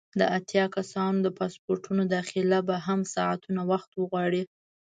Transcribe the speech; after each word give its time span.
د 0.19 0.21
اتیا 0.37 0.65
کسانو 0.75 1.17
د 1.25 1.27
پاسپورټونو 1.39 2.03
داخله 2.15 2.59
به 2.67 2.77
ساعتونه 3.15 3.61
وخت 3.71 3.89
وغواړي. 3.95 4.43